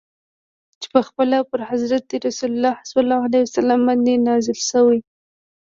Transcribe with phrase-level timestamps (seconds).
[0.79, 2.93] چي پخپله پر حضرت رسول ص
[3.85, 4.99] باندي نازل سوی.